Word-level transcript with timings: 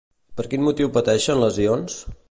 Per 0.39 0.45
quin 0.53 0.63
motiu 0.69 0.91
pateixen 0.97 1.45
lesions? 1.45 2.01